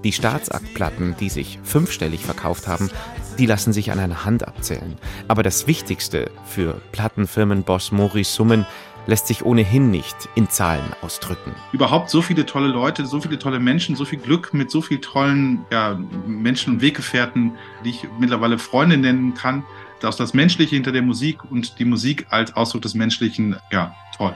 Die 0.04 0.12
Staatsaktplatten, 0.12 1.16
die 1.20 1.28
sich 1.28 1.58
fünfstellig 1.62 2.22
verkauft 2.22 2.66
haben, 2.66 2.90
die 3.38 3.46
lassen 3.46 3.72
sich 3.72 3.92
an 3.92 3.98
einer 3.98 4.24
Hand 4.24 4.46
abzählen. 4.46 4.96
Aber 5.28 5.42
das 5.42 5.66
Wichtigste 5.66 6.30
für 6.44 6.80
Plattenfirmenboss 6.92 7.92
Maurice 7.92 8.34
Summen, 8.34 8.66
lässt 9.06 9.26
sich 9.26 9.44
ohnehin 9.44 9.90
nicht 9.90 10.28
in 10.34 10.48
Zahlen 10.48 10.84
ausdrücken. 11.00 11.54
Überhaupt 11.72 12.10
so 12.10 12.22
viele 12.22 12.46
tolle 12.46 12.68
Leute, 12.68 13.06
so 13.06 13.20
viele 13.20 13.38
tolle 13.38 13.58
Menschen, 13.58 13.96
so 13.96 14.04
viel 14.04 14.18
Glück 14.18 14.54
mit 14.54 14.70
so 14.70 14.80
vielen 14.80 15.02
tollen 15.02 15.64
ja, 15.70 15.98
Menschen 16.26 16.74
und 16.74 16.82
Weggefährten, 16.82 17.52
die 17.84 17.90
ich 17.90 18.06
mittlerweile 18.18 18.58
Freunde 18.58 18.96
nennen 18.96 19.34
kann. 19.34 19.64
Dass 20.02 20.16
das 20.16 20.34
Menschliche 20.34 20.74
hinter 20.74 20.90
der 20.90 21.02
Musik 21.02 21.38
und 21.48 21.78
die 21.78 21.84
Musik 21.84 22.26
als 22.30 22.54
Ausdruck 22.54 22.82
des 22.82 22.94
Menschlichen, 22.94 23.56
ja, 23.70 23.94
toll. 24.16 24.34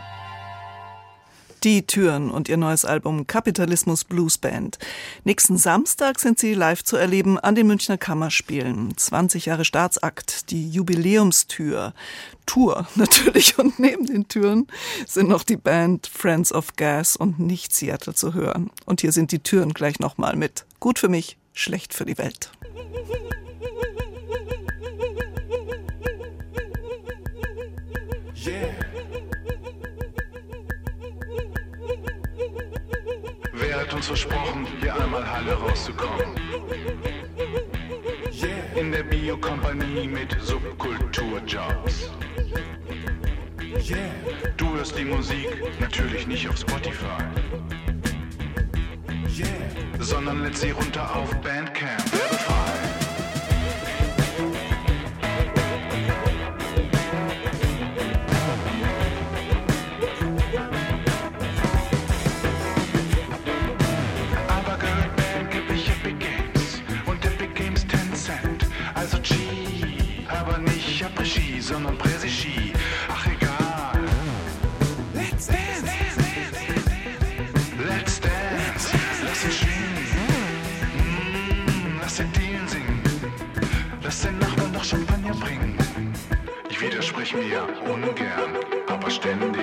Die 1.64 1.84
Türen 1.84 2.30
und 2.30 2.48
ihr 2.48 2.56
neues 2.56 2.84
Album 2.84 3.26
Kapitalismus 3.26 4.04
Blues 4.04 4.38
Band. 4.38 4.78
Nächsten 5.24 5.56
Samstag 5.56 6.20
sind 6.20 6.38
sie 6.38 6.54
live 6.54 6.84
zu 6.84 6.96
erleben 6.96 7.40
an 7.40 7.56
den 7.56 7.66
Münchner 7.66 7.98
Kammerspielen. 7.98 8.96
20 8.96 9.46
Jahre 9.46 9.64
Staatsakt, 9.64 10.52
die 10.52 10.70
Jubiläumstür. 10.70 11.94
Tour 12.46 12.86
natürlich 12.94 13.58
und 13.58 13.80
neben 13.80 14.06
den 14.06 14.28
Türen 14.28 14.68
sind 15.04 15.28
noch 15.28 15.42
die 15.42 15.56
Band 15.56 16.06
Friends 16.06 16.52
of 16.52 16.76
Gas 16.76 17.16
und 17.16 17.40
nicht 17.40 17.74
Seattle 17.74 18.14
zu 18.14 18.34
hören. 18.34 18.70
Und 18.84 19.00
hier 19.00 19.10
sind 19.10 19.32
die 19.32 19.40
Türen 19.40 19.74
gleich 19.74 19.98
nochmal 19.98 20.36
mit. 20.36 20.64
Gut 20.78 21.00
für 21.00 21.08
mich, 21.08 21.38
schlecht 21.54 21.92
für 21.92 22.04
die 22.04 22.18
Welt. 22.18 22.52
Uns 34.10 34.20
versprochen, 34.20 34.66
hier 34.80 34.94
einmal 34.94 35.24
Halle 35.28 35.54
rauszukommen? 35.54 36.26
In 38.74 38.92
der 38.92 39.02
Biokompanie 39.02 40.06
mit 40.06 40.36
Subkulturjobs. 40.40 42.10
Du 44.56 44.76
hörst 44.76 44.98
die 44.98 45.04
Musik 45.04 45.48
natürlich 45.80 46.26
nicht 46.26 46.48
auf 46.48 46.58
Spotify. 46.58 47.24
Sondern 49.98 50.42
lädst 50.42 50.60
sie 50.60 50.70
runter 50.70 51.16
auf 51.16 51.30
Bandcamp. 51.40 52.55
Nicht 70.66 71.04
Après-Ski, 71.04 71.60
sondern 71.60 71.96
Präsi-Ski. 71.98 72.72
Ach 73.08 73.26
egal. 73.26 74.00
Let's 75.14 75.46
dance. 75.46 75.84
Let's 77.78 78.20
dance. 78.20 78.90
Lass 79.24 79.44
uns 79.44 79.54
schwingen. 79.54 80.06
Mm, 80.96 81.98
lass 82.00 82.16
den 82.16 82.32
Dealen 82.32 82.68
singen. 82.68 83.00
Lass 84.02 84.22
den 84.22 84.38
Nachbarn 84.38 84.72
noch 84.72 84.84
Champagner 84.84 85.34
bringen. 85.34 85.76
Ich 86.70 86.80
widerspreche 86.80 87.36
mir 87.36 87.62
ungern, 87.90 88.52
aber 88.88 89.10
ständig. 89.10 89.55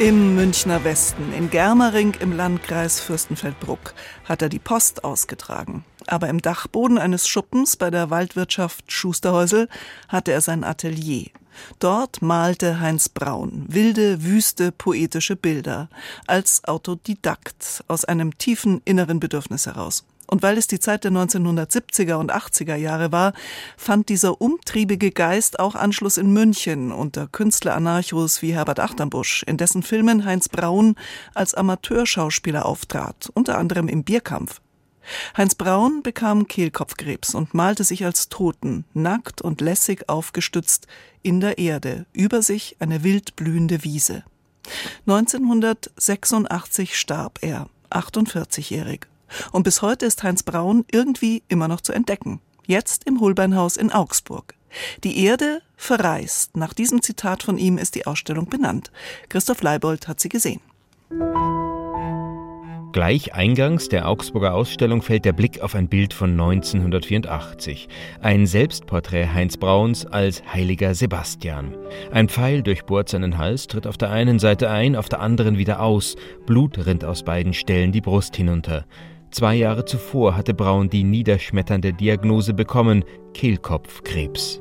Im 0.00 0.34
Münchner 0.34 0.82
Westen, 0.82 1.30
in 1.34 1.50
Germering 1.50 2.14
im 2.20 2.34
Landkreis 2.34 3.00
Fürstenfeldbruck, 3.00 3.92
hat 4.24 4.40
er 4.40 4.48
die 4.48 4.58
Post 4.58 5.04
ausgetragen. 5.04 5.84
Aber 6.06 6.30
im 6.30 6.40
Dachboden 6.40 6.96
eines 6.96 7.28
Schuppens 7.28 7.76
bei 7.76 7.90
der 7.90 8.08
Waldwirtschaft 8.08 8.90
Schusterhäusel 8.90 9.68
hatte 10.08 10.32
er 10.32 10.40
sein 10.40 10.64
Atelier. 10.64 11.26
Dort 11.80 12.22
malte 12.22 12.80
Heinz 12.80 13.10
Braun 13.10 13.66
wilde, 13.68 14.24
wüste, 14.24 14.72
poetische 14.72 15.36
Bilder 15.36 15.90
als 16.26 16.64
Autodidakt 16.64 17.84
aus 17.86 18.06
einem 18.06 18.38
tiefen 18.38 18.80
inneren 18.86 19.20
Bedürfnis 19.20 19.66
heraus. 19.66 20.06
Und 20.30 20.42
weil 20.42 20.56
es 20.58 20.68
die 20.68 20.78
Zeit 20.78 21.02
der 21.02 21.10
1970er 21.10 22.14
und 22.14 22.32
80er 22.32 22.76
Jahre 22.76 23.10
war, 23.10 23.32
fand 23.76 24.08
dieser 24.08 24.40
umtriebige 24.40 25.10
Geist 25.10 25.58
auch 25.58 25.74
Anschluss 25.74 26.18
in 26.18 26.32
München 26.32 26.92
unter 26.92 27.26
Künstler-Anarchos 27.26 28.40
wie 28.40 28.54
Herbert 28.54 28.78
Achternbusch, 28.78 29.42
in 29.42 29.56
dessen 29.56 29.82
Filmen 29.82 30.24
Heinz 30.24 30.48
Braun 30.48 30.94
als 31.34 31.54
Amateurschauspieler 31.54 32.64
auftrat, 32.64 33.28
unter 33.34 33.58
anderem 33.58 33.88
im 33.88 34.04
Bierkampf. 34.04 34.60
Heinz 35.36 35.56
Braun 35.56 36.04
bekam 36.04 36.46
Kehlkopfkrebs 36.46 37.34
und 37.34 37.52
malte 37.52 37.82
sich 37.82 38.04
als 38.04 38.28
Toten, 38.28 38.84
nackt 38.94 39.42
und 39.42 39.60
lässig 39.60 40.08
aufgestützt, 40.08 40.86
in 41.22 41.40
der 41.40 41.58
Erde, 41.58 42.06
über 42.12 42.42
sich 42.42 42.76
eine 42.78 43.02
wild 43.02 43.34
blühende 43.34 43.82
Wiese. 43.82 44.22
1986 45.08 46.96
starb 46.96 47.40
er, 47.42 47.68
48-jährig. 47.90 49.08
Und 49.52 49.62
bis 49.62 49.82
heute 49.82 50.06
ist 50.06 50.22
Heinz 50.22 50.42
Braun 50.42 50.84
irgendwie 50.90 51.42
immer 51.48 51.68
noch 51.68 51.80
zu 51.80 51.92
entdecken. 51.92 52.40
Jetzt 52.66 53.04
im 53.04 53.20
Holbeinhaus 53.20 53.76
in 53.76 53.90
Augsburg. 53.90 54.54
Die 55.02 55.24
Erde 55.24 55.62
verreist. 55.76 56.56
Nach 56.56 56.72
diesem 56.72 57.02
Zitat 57.02 57.42
von 57.42 57.58
ihm 57.58 57.78
ist 57.78 57.94
die 57.94 58.06
Ausstellung 58.06 58.48
benannt. 58.48 58.92
Christoph 59.28 59.62
Leibold 59.62 60.06
hat 60.06 60.20
sie 60.20 60.28
gesehen. 60.28 60.60
Gleich 62.92 63.34
eingangs 63.34 63.88
der 63.88 64.08
Augsburger 64.08 64.52
Ausstellung 64.52 65.00
fällt 65.00 65.24
der 65.24 65.32
Blick 65.32 65.60
auf 65.60 65.76
ein 65.76 65.88
Bild 65.88 66.12
von 66.12 66.32
1984. 66.32 67.88
Ein 68.20 68.46
Selbstporträt 68.48 69.28
Heinz 69.32 69.56
Brauns 69.56 70.06
als 70.06 70.42
heiliger 70.52 70.94
Sebastian. 70.96 71.76
Ein 72.10 72.28
Pfeil 72.28 72.62
durchbohrt 72.62 73.08
seinen 73.08 73.38
Hals, 73.38 73.68
tritt 73.68 73.86
auf 73.86 73.96
der 73.96 74.10
einen 74.10 74.40
Seite 74.40 74.70
ein, 74.70 74.96
auf 74.96 75.08
der 75.08 75.20
anderen 75.20 75.56
wieder 75.56 75.80
aus. 75.80 76.16
Blut 76.46 76.84
rinnt 76.84 77.04
aus 77.04 77.22
beiden 77.22 77.54
Stellen 77.54 77.92
die 77.92 78.00
Brust 78.00 78.34
hinunter. 78.34 78.84
Zwei 79.30 79.54
Jahre 79.54 79.84
zuvor 79.84 80.36
hatte 80.36 80.54
Braun 80.54 80.90
die 80.90 81.04
niederschmetternde 81.04 81.92
Diagnose 81.92 82.52
bekommen, 82.52 83.04
Kehlkopfkrebs. 83.32 84.60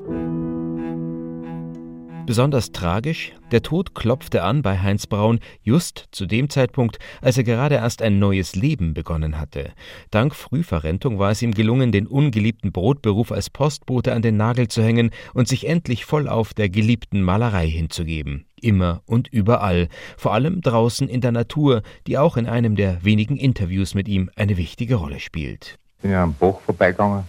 Besonders 2.30 2.72
tragisch, 2.72 3.34
der 3.50 3.64
Tod 3.64 3.96
klopfte 3.96 4.44
an 4.44 4.62
bei 4.62 4.78
Heinz 4.78 5.08
Braun 5.08 5.40
just 5.64 6.10
zu 6.12 6.28
dem 6.28 6.52
Zeitpunkt, 6.52 7.00
als 7.24 7.40
er 7.40 7.44
gerade 7.44 7.74
erst 7.74 8.04
ein 8.04 8.20
neues 8.20 8.54
Leben 8.54 8.94
begonnen 8.94 9.40
hatte. 9.40 9.72
Dank 10.12 10.36
Frühverrentung 10.36 11.18
war 11.18 11.32
es 11.32 11.42
ihm 11.42 11.56
gelungen, 11.56 11.92
den 11.92 12.06
ungeliebten 12.06 12.72
Brotberuf 12.72 13.32
als 13.32 13.50
Postbote 13.50 14.14
an 14.14 14.22
den 14.22 14.38
Nagel 14.38 14.68
zu 14.68 14.84
hängen 14.84 15.10
und 15.34 15.48
sich 15.48 15.68
endlich 15.68 16.06
voll 16.06 16.30
auf 16.30 16.54
der 16.54 16.70
geliebten 16.70 17.24
Malerei 17.24 17.68
hinzugeben. 17.68 18.46
Immer 18.62 19.02
und 19.08 19.28
überall, 19.30 19.88
vor 20.16 20.36
allem 20.36 20.62
draußen 20.62 21.10
in 21.10 21.22
der 21.22 21.32
Natur, 21.32 21.82
die 22.06 22.20
auch 22.20 22.38
in 22.38 22.46
einem 22.46 22.76
der 22.76 23.04
wenigen 23.04 23.38
Interviews 23.38 23.96
mit 23.96 24.08
ihm 24.08 24.30
eine 24.36 24.56
wichtige 24.56 24.98
Rolle 24.98 25.20
spielt. 25.20 25.80
Bin 26.04 26.12
ja 26.12 26.22
am 26.22 26.36
Bach 26.36 26.60
vorbeigegangen, 26.64 27.24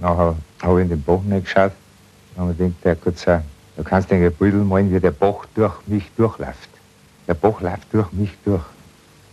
nachher 0.00 0.36
habe 0.62 0.78
ich 0.78 0.84
in 0.84 0.90
den 0.90 1.02
Bach 1.02 1.22
nicht 1.22 1.46
geschaut, 1.46 1.72
dann 2.36 2.44
habe 2.44 2.52
ich 2.52 2.58
gedacht, 2.58 2.84
der 2.84 2.94
Gott 2.94 3.18
sei 3.18 3.42
Du 3.76 3.84
kannst 3.84 4.10
ein 4.10 4.32
Bild 4.32 4.54
malen, 4.54 4.90
wie 4.90 5.00
der 5.00 5.10
Bach 5.10 5.44
durch 5.54 5.74
mich 5.86 6.10
durchläuft. 6.16 6.70
Der 7.28 7.34
Bach 7.34 7.60
läuft 7.60 7.92
durch 7.92 8.10
mich 8.12 8.32
durch. 8.44 8.62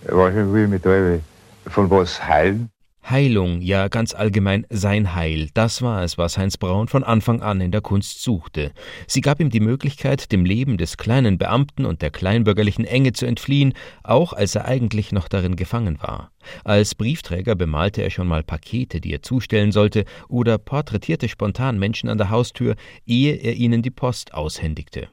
Wahrscheinlich 0.05 0.53
will 0.53 0.63
ich 0.63 0.69
mich 0.69 0.81
da 0.81 1.69
von 1.69 1.89
was 1.89 2.21
heilen. 2.27 2.69
Heilung, 3.09 3.61
ja 3.61 3.89
ganz 3.89 4.15
allgemein 4.15 4.65
sein 4.69 5.13
Heil, 5.13 5.49
das 5.53 5.81
war 5.81 6.03
es, 6.03 6.17
was 6.17 6.37
Heinz 6.37 6.57
Braun 6.57 6.87
von 6.87 7.03
Anfang 7.03 7.41
an 7.41 7.59
in 7.59 7.71
der 7.71 7.81
Kunst 7.81 8.23
suchte. 8.23 8.71
Sie 9.07 9.19
gab 9.19 9.41
ihm 9.41 9.49
die 9.49 9.59
Möglichkeit, 9.59 10.31
dem 10.31 10.45
Leben 10.45 10.77
des 10.77 10.95
kleinen 10.95 11.37
Beamten 11.37 11.85
und 11.85 12.01
der 12.01 12.11
kleinbürgerlichen 12.11 12.85
Enge 12.85 13.11
zu 13.11 13.25
entfliehen, 13.25 13.73
auch 14.03 14.31
als 14.31 14.55
er 14.55 14.65
eigentlich 14.65 15.11
noch 15.11 15.27
darin 15.27 15.57
gefangen 15.57 15.97
war. 16.01 16.31
Als 16.63 16.95
Briefträger 16.95 17.55
bemalte 17.55 18.01
er 18.01 18.09
schon 18.09 18.27
mal 18.27 18.41
Pakete, 18.43 19.01
die 19.01 19.13
er 19.13 19.21
zustellen 19.21 19.73
sollte, 19.73 20.05
oder 20.29 20.57
porträtierte 20.57 21.27
spontan 21.27 21.77
Menschen 21.77 22.07
an 22.09 22.17
der 22.17 22.29
Haustür, 22.29 22.75
ehe 23.05 23.35
er 23.35 23.55
ihnen 23.55 23.81
die 23.81 23.91
Post 23.91 24.33
aushändigte. 24.33 25.09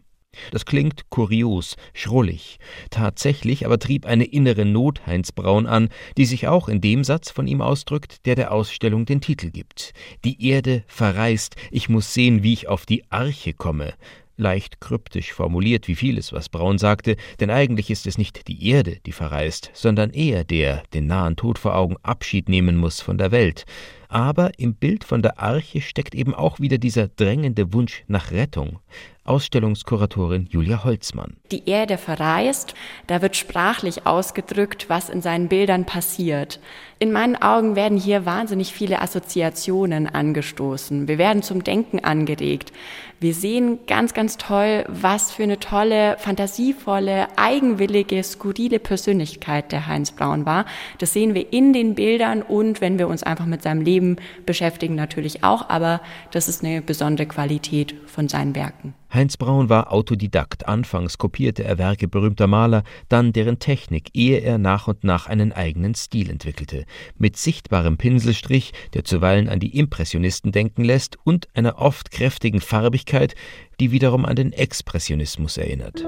Das 0.51 0.65
klingt 0.65 1.11
kurios, 1.11 1.77
schrullig. 1.93 2.59
Tatsächlich 2.91 3.67
aber 3.67 3.79
trieb 3.79 4.07
eine 4.07 4.25
innere 4.25 4.65
Not 4.65 5.07
Heinz 5.07 5.33
Braun 5.33 5.67
an, 5.67 5.89
die 6.17 6.25
sich 6.25 6.49
auch 6.49 6.69
in 6.69 6.81
dem 6.81 7.05
Satz 7.05 7.31
von 7.31 7.47
ihm 7.47 7.61
ausdrückt, 7.61 8.27
der 8.27 8.35
der 8.35 8.53
Ausstellung 8.53 9.07
den 9.07 9.21
Titel 9.21 9.51
gibt. 9.51 9.93
Die 10.25 10.49
Erde 10.49 10.85
verreist, 10.87 11.57
ich 11.71 11.89
muss 11.89 12.15
sehen, 12.15 12.43
wie 12.43 12.53
ich 12.53 12.69
auf 12.69 12.87
die 12.87 13.05
Arche 13.11 13.53
komme. 13.53 13.95
Leicht 14.37 14.81
kryptisch 14.81 15.33
formuliert 15.35 15.87
wie 15.87 15.95
vieles, 15.95 16.33
was 16.33 16.49
Braun 16.49 16.79
sagte, 16.79 17.17
denn 17.41 17.51
eigentlich 17.51 17.91
ist 17.91 18.07
es 18.07 18.17
nicht 18.17 18.49
die 18.49 18.71
Erde, 18.71 18.97
die 19.05 19.13
verreist, 19.13 19.71
sondern 19.75 20.11
er, 20.11 20.45
der, 20.45 20.83
den 20.95 21.07
nahen 21.07 21.37
Tod 21.37 21.59
vor 21.59 21.77
Augen, 21.77 21.97
Abschied 22.03 22.49
nehmen 22.49 22.77
muss 22.77 23.03
von 23.03 23.19
der 23.19 23.33
Welt. 23.33 23.67
Aber 24.11 24.59
im 24.59 24.75
Bild 24.75 25.05
von 25.05 25.23
der 25.23 25.39
Arche 25.39 25.81
steckt 25.81 26.17
eben 26.17 26.35
auch 26.35 26.59
wieder 26.59 26.79
dieser 26.79 27.07
drängende 27.07 27.73
Wunsch 27.73 28.03
nach 28.09 28.33
Rettung. 28.33 28.81
Ausstellungskuratorin 29.25 30.49
Julia 30.51 30.83
Holzmann. 30.83 31.37
Die 31.53 31.69
Erde 31.69 31.99
verreist, 31.99 32.75
da 33.07 33.23
wird 33.23 33.37
sprachlich 33.37 34.07
ausgedrückt, 34.07 34.87
was 34.89 35.09
in 35.09 35.23
seinen 35.23 35.49
Bildern 35.49 35.85
passiert. 35.85 36.59
In 36.99 37.13
meinen 37.13 37.37
Augen 37.37 37.77
werden 37.77 37.97
hier 37.97 38.27
wahnsinnig 38.27 38.73
viele 38.73 39.01
Assoziationen 39.01 40.09
angestoßen. 40.09 41.07
Wir 41.07 41.19
werden 41.19 41.43
zum 41.43 41.63
Denken 41.63 42.01
angeregt. 42.01 42.73
Wir 43.21 43.35
sehen 43.35 43.81
ganz, 43.87 44.15
ganz 44.15 44.39
toll, 44.39 44.85
was 44.89 45.31
für 45.31 45.43
eine 45.43 45.61
tolle, 45.61 46.17
fantasievolle, 46.19 47.29
eigenwillige, 47.37 48.23
skurrile 48.23 48.79
Persönlichkeit 48.79 49.73
der 49.73 49.87
Heinz 49.87 50.11
Braun 50.11 50.47
war. 50.47 50.65
Das 50.99 51.13
sehen 51.13 51.35
wir 51.35 51.53
in 51.53 51.75
den 51.75 51.95
Bildern 51.95 52.41
und 52.41 52.81
wenn 52.81 52.99
wir 52.99 53.09
uns 53.09 53.23
einfach 53.23 53.47
mit 53.47 53.63
seinem 53.63 53.83
Leben 53.83 54.00
beschäftigen, 54.47 54.95
natürlich 54.95 55.45
auch. 55.45 55.69
Aber 55.69 56.01
das 56.33 56.49
ist 56.49 56.65
eine 56.65 56.83
besondere 56.83 57.27
Qualität 57.27 57.95
von 58.07 58.29
seinen 58.29 58.55
Werken. 58.55 58.95
Heinz 59.13 59.37
Braun 59.37 59.69
war 59.69 59.93
Autodidakt. 59.93 60.69
Anfangs 60.69 61.19
kopierte 61.19 61.65
er 61.65 61.79
Werke 61.79 62.07
berühmter 62.07 62.47
Maler, 62.47 62.85
dann 63.09 63.33
deren 63.33 63.59
Technik, 63.59 64.11
ehe 64.15 64.39
er 64.39 64.59
nach 64.59 64.87
und 64.87 65.03
nach 65.03 65.27
einen 65.27 65.53
eigenen 65.53 65.95
Stil 65.95 66.31
entwickelte. 66.31 66.85
Mit 67.19 67.37
sichtbarem 67.37 67.97
Pinselstrich, 67.97 68.73
der 68.95 69.05
zuweilen 69.05 69.49
an 69.49 69.59
die 69.59 69.77
Impressionisten 69.77 70.53
denken 70.53 70.85
lässt, 70.85 71.19
und 71.25 71.49
einer 71.55 71.79
oft 71.79 72.13
kräftigen 72.13 72.61
Farbigkeit, 72.61 73.35
die 73.81 73.91
wiederum 73.91 74.25
an 74.25 74.37
den 74.37 74.53
Expressionismus 74.53 75.57
erinnert. 75.57 76.05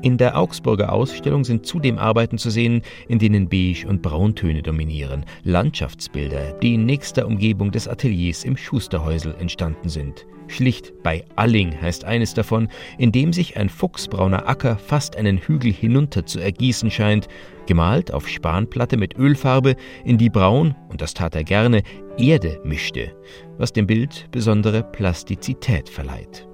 In 0.00 0.16
der 0.16 0.38
Augsburger 0.38 0.92
Ausstellung 0.92 1.44
sind 1.44 1.66
zudem 1.66 1.98
Arbeiten 1.98 2.38
zu 2.38 2.50
sehen, 2.50 2.82
in 3.08 3.18
denen 3.18 3.48
Beige- 3.48 3.88
und 3.88 4.00
Brauntöne 4.00 4.62
dominieren, 4.62 5.24
Landschaftsbilder, 5.42 6.52
die 6.62 6.74
in 6.74 6.86
nächster 6.86 7.26
Umgebung 7.26 7.72
des 7.72 7.88
Ateliers 7.88 8.44
im 8.44 8.56
Schusterhäusel 8.56 9.34
entstanden 9.40 9.88
sind. 9.88 10.24
Schlicht 10.46 10.92
bei 11.02 11.24
Alling 11.34 11.80
heißt 11.80 12.04
eines 12.04 12.32
davon, 12.32 12.68
in 12.96 13.10
dem 13.10 13.32
sich 13.32 13.56
ein 13.56 13.68
fuchsbrauner 13.68 14.48
Acker 14.48 14.78
fast 14.78 15.16
einen 15.16 15.38
Hügel 15.38 15.72
hinunter 15.72 16.24
zu 16.24 16.38
ergießen 16.38 16.92
scheint, 16.92 17.28
gemalt 17.66 18.14
auf 18.14 18.28
Spanplatte 18.28 18.96
mit 18.96 19.18
Ölfarbe, 19.18 19.74
in 20.04 20.16
die 20.16 20.30
Braun, 20.30 20.76
und 20.88 21.02
das 21.02 21.12
tat 21.12 21.34
er 21.34 21.44
gerne, 21.44 21.82
Erde 22.16 22.60
mischte, 22.64 23.12
was 23.58 23.72
dem 23.72 23.86
Bild 23.86 24.28
besondere 24.30 24.84
Plastizität 24.84 25.88
verleiht. 25.88 26.47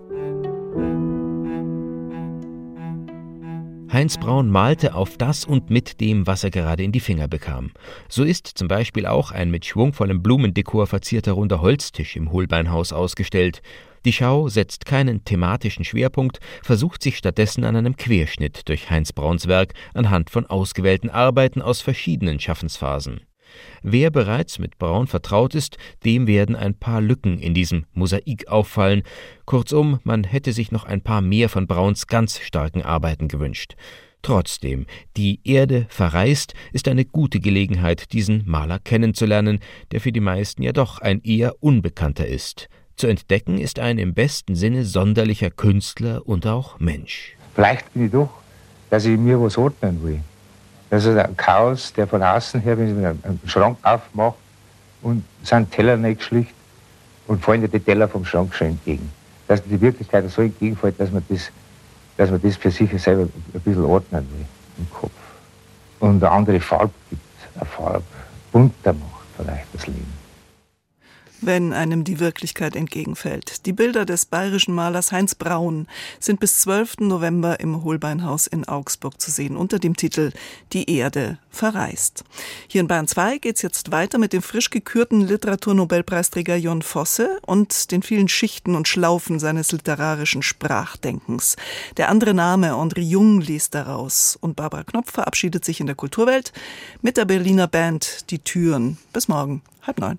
Heinz 3.94 4.18
Braun 4.18 4.50
malte 4.50 4.96
auf 4.96 5.16
das 5.16 5.44
und 5.44 5.70
mit 5.70 6.00
dem, 6.00 6.26
was 6.26 6.42
er 6.42 6.50
gerade 6.50 6.83
in 6.83 6.90
die 6.90 6.98
Finger 6.98 7.28
bekam. 7.28 7.70
So 8.09 8.24
ist 8.24 8.48
zum 8.48 8.66
Beispiel 8.66 9.07
auch 9.07 9.30
ein 9.30 9.52
mit 9.52 9.64
schwungvollem 9.64 10.20
Blumendekor 10.20 10.88
verzierter 10.88 11.30
runder 11.30 11.61
Holztisch 11.61 12.16
im 12.16 12.33
Holbeinhaus 12.33 12.92
ausgestellt. 12.92 13.62
Die 14.04 14.12
Schau 14.12 14.48
setzt 14.48 14.85
keinen 14.85 15.24
thematischen 15.24 15.85
Schwerpunkt, 15.85 16.40
versucht 16.64 17.04
sich 17.04 17.16
stattdessen 17.16 17.62
an 17.62 17.76
einem 17.76 17.96
Querschnitt 17.96 18.68
durch 18.68 18.90
Heinz 18.90 19.12
Brauns 19.12 19.46
Werk 19.46 19.74
anhand 19.94 20.28
von 20.28 20.44
ausgewählten 20.44 21.09
Arbeiten 21.09 21.62
aus 21.62 21.80
verschiedenen 21.80 22.40
Schaffensphasen. 22.40 23.20
Wer 23.83 24.11
bereits 24.11 24.59
mit 24.59 24.79
Braun 24.79 25.07
vertraut 25.07 25.55
ist, 25.55 25.77
dem 26.05 26.27
werden 26.27 26.57
ein 26.57 26.75
paar 26.75 27.01
Lücken 27.01 27.38
in 27.38 27.55
diesem 27.55 27.87
Mosaik 27.93 28.49
auffallen. 28.49 29.03
Kurzum, 29.45 30.01
man 30.05 30.25
hätte 30.25 30.53
sich 30.53 30.73
noch 30.73 30.85
ein 30.85 31.01
paar 31.01 31.21
mehr 31.21 31.49
von 31.49 31.67
Brauns 31.67 32.07
ganz 32.07 32.40
starken 32.40 32.83
Arbeiten 32.83 33.29
gewünscht. 33.29 33.75
Trotzdem, 34.23 34.87
die 35.19 35.40
Erde 35.45 35.85
verreist 35.90 36.55
ist 36.73 36.88
eine 36.88 37.05
gute 37.05 37.40
Gelegenheit, 37.40 38.12
diesen 38.14 38.43
Maler 38.47 38.79
kennenzulernen, 38.79 39.61
der 39.93 40.01
für 40.01 40.12
die 40.12 40.21
meisten 40.21 40.62
ja 40.62 40.73
doch 40.73 40.99
ein 40.99 41.21
eher 41.23 41.62
Unbekannter 41.62 42.27
ist. 42.27 42.71
Zu 42.97 43.07
entdecken 43.07 43.59
ist 43.59 43.79
ein 43.79 43.99
im 43.99 44.14
besten 44.14 44.55
Sinne 44.55 44.85
sonderlicher 44.85 45.51
Künstler 45.51 46.27
und 46.27 46.47
auch 46.47 46.79
Mensch. 46.79 47.37
Vielleicht 47.55 47.93
bin 47.93 48.07
ich 48.07 48.12
doch, 48.12 48.31
dass 48.88 49.05
ich 49.05 49.19
mir 49.19 49.38
was 49.40 49.59
ordnen 49.59 50.03
will. 50.03 50.21
Das 50.90 51.05
ist 51.05 51.16
ein 51.16 51.37
Chaos, 51.37 51.92
der 51.92 52.07
von 52.07 52.23
außen 52.23 52.61
her, 52.61 52.79
wenn 52.79 53.01
ich 53.01 53.07
einen 53.07 53.40
Schrank 53.47 53.79
aufmache 53.83 54.35
und 55.03 55.25
sind 55.42 55.70
Teller 55.70 55.97
nicht 55.97 56.23
schlicht 56.23 56.55
und 57.27 57.42
fallen 57.42 57.62
dir 57.62 57.68
die 57.68 57.81
Teller 57.81 58.09
vom 58.09 58.25
Schrank 58.25 58.55
schon 58.55 58.68
entgegen. 58.68 59.11
Dass 59.49 59.62
die 59.62 59.81
Wirklichkeit 59.81 60.29
so 60.31 60.42
entgegenfällt, 60.42 60.99
dass 60.99 61.11
man 61.11 61.25
das, 61.29 61.51
dass 62.16 62.31
man 62.31 62.40
das 62.40 62.57
für 62.57 62.70
sich 62.70 62.90
selber 63.03 63.23
ein 63.23 63.61
bisschen 63.61 63.85
ordnen 63.85 64.27
will 64.31 64.47
im 64.79 64.90
Kopf. 64.90 65.12
Und 66.01 66.23
eine 66.23 66.31
andere 66.31 66.61
Farbe 66.61 66.92
gibt, 67.11 67.23
eine 67.55 67.64
Farbe 67.64 68.05
bunter 68.53 68.92
macht 68.92 69.27
vielleicht 69.37 69.66
das 69.75 69.87
Leben 69.87 70.24
wenn 71.46 71.72
einem 71.72 72.04
die 72.04 72.20
Wirklichkeit 72.20 72.76
entgegenfällt. 72.76 73.66
Die 73.66 73.72
Bilder 73.72 74.04
des 74.04 74.26
bayerischen 74.26 74.74
Malers 74.74 75.12
Heinz 75.12 75.35
Braun 75.35 75.87
sind 76.20 76.40
bis 76.40 76.61
12. 76.61 77.00
November 77.00 77.61
im 77.61 77.85
Holbeinhaus 77.85 78.46
in 78.46 78.66
Augsburg 78.66 79.20
zu 79.20 79.30
sehen 79.30 79.57
unter 79.57 79.78
dem 79.78 79.96
Titel 79.96 80.33
Die 80.72 80.90
Erde 80.90 81.38
verreist. 81.50 82.24
Hier 82.68 82.80
in 82.80 82.88
Bayern 82.88 83.09
2 83.09 83.38
geht's 83.38 83.62
jetzt 83.62 83.92
weiter 83.92 84.18
mit 84.18 84.33
dem 84.33 84.42
frisch 84.42 84.70
gekürten 84.70 85.20
Literaturnobelpreisträger 85.20 86.57
Jon 86.57 86.83
Fosse 86.83 87.38
und 87.46 87.90
den 87.90 88.02
vielen 88.02 88.28
Schichten 88.28 88.74
und 88.74 88.88
Schlaufen 88.88 89.38
seines 89.38 89.72
literarischen 89.72 90.42
Sprachdenkens. 90.42 91.57
Der 91.96 92.09
andere 92.09 92.35
Name 92.35 92.72
André 92.72 93.00
Jung 93.00 93.40
liest 93.40 93.74
daraus 93.74 94.37
und 94.40 94.57
Barbara 94.57 94.85
Knopf 94.85 95.12
verabschiedet 95.12 95.64
sich 95.64 95.80
in 95.80 95.87
der 95.87 95.96
Kulturwelt 95.96 96.52
mit 97.02 97.16
der 97.16 97.24
Berliner 97.24 97.68
Band 97.68 98.30
Die 98.30 98.38
Türen. 98.38 98.98
Bis 99.12 99.28
morgen, 99.28 99.62
halb 99.83 100.00
neun. 100.00 100.18